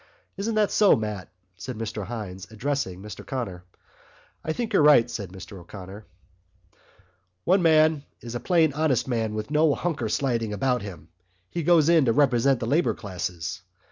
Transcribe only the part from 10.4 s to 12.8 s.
about him. He goes in to represent the